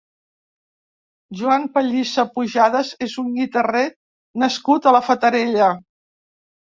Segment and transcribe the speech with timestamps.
[1.41, 3.87] Joan Pellisa Pujades és un guitarrer
[4.45, 5.69] nascut a la Fatarella.